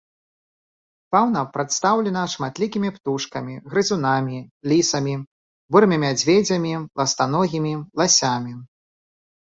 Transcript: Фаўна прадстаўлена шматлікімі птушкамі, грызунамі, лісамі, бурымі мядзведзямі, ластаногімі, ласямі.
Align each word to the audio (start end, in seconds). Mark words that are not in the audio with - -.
Фаўна 1.15 1.43
прадстаўлена 1.57 2.23
шматлікімі 2.33 2.89
птушкамі, 2.97 3.59
грызунамі, 3.75 4.39
лісамі, 4.75 5.15
бурымі 5.75 5.97
мядзведзямі, 6.09 6.73
ластаногімі, 7.01 7.73
ласямі. 8.03 8.61